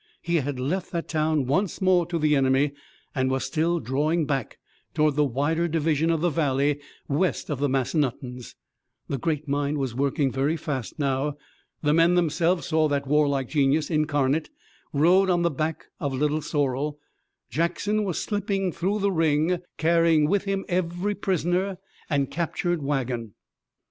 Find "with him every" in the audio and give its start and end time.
20.27-21.13